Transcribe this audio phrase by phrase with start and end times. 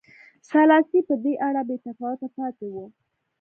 [0.49, 2.75] سلاسي په دې اړه بې تفاوته پاتې و.